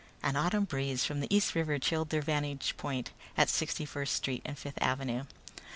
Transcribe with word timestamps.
An 0.23 0.35
autumn 0.35 0.65
breeze 0.65 1.05
from 1.05 1.19
the 1.19 1.27
East 1.31 1.53
River 1.53 1.77
chilled 1.77 2.09
their 2.09 2.23
vantage 2.23 2.75
point 2.75 3.11
at 3.37 3.49
Sixty 3.49 3.85
First 3.85 4.15
Street 4.15 4.41
and 4.43 4.57
Fifth 4.57 4.79
Avenue. 4.81 5.25